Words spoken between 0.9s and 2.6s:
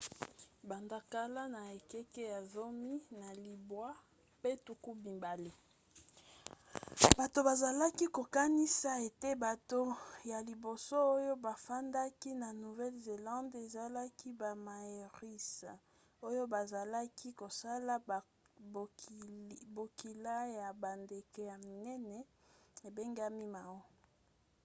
kala na ekeke ya